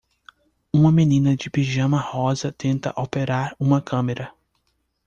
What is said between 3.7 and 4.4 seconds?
câmera.